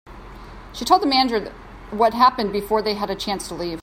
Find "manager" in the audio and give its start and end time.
1.05-1.51